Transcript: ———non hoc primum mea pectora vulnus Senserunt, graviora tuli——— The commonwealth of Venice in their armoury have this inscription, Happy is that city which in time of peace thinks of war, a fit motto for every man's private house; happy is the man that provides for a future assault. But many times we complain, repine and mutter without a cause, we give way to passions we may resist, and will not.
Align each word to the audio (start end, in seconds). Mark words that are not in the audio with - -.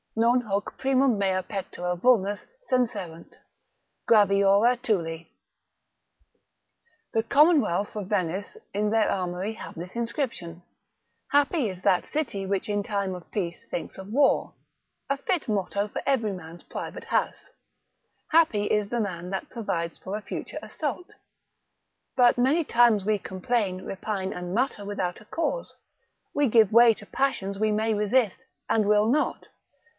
———non 0.15 0.41
hoc 0.41 0.77
primum 0.77 1.17
mea 1.17 1.41
pectora 1.41 1.95
vulnus 1.95 2.45
Senserunt, 2.69 3.37
graviora 4.07 4.75
tuli——— 4.81 5.31
The 7.13 7.23
commonwealth 7.23 7.95
of 7.95 8.07
Venice 8.07 8.57
in 8.73 8.89
their 8.89 9.09
armoury 9.09 9.53
have 9.53 9.75
this 9.75 9.95
inscription, 9.95 10.63
Happy 11.29 11.69
is 11.69 11.83
that 11.83 12.07
city 12.07 12.45
which 12.45 12.67
in 12.67 12.83
time 12.83 13.13
of 13.15 13.29
peace 13.31 13.65
thinks 13.69 13.97
of 13.97 14.11
war, 14.11 14.53
a 15.09 15.15
fit 15.17 15.47
motto 15.47 15.87
for 15.87 16.01
every 16.05 16.33
man's 16.33 16.63
private 16.63 17.05
house; 17.05 17.49
happy 18.31 18.65
is 18.65 18.89
the 18.89 18.99
man 18.99 19.29
that 19.29 19.51
provides 19.51 19.97
for 19.99 20.17
a 20.17 20.21
future 20.21 20.59
assault. 20.61 21.13
But 22.17 22.37
many 22.39 22.63
times 22.63 23.05
we 23.05 23.17
complain, 23.19 23.85
repine 23.85 24.33
and 24.33 24.53
mutter 24.53 24.83
without 24.83 25.21
a 25.21 25.25
cause, 25.25 25.73
we 26.33 26.47
give 26.49 26.73
way 26.73 26.95
to 26.95 27.05
passions 27.05 27.59
we 27.59 27.71
may 27.71 27.93
resist, 27.93 28.43
and 28.67 28.87
will 28.87 29.07
not. 29.07 29.47